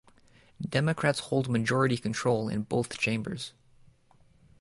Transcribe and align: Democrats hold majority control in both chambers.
Democrats 0.67 1.19
hold 1.19 1.47
majority 1.47 1.95
control 1.95 2.49
in 2.49 2.63
both 2.63 2.97
chambers. 2.97 3.53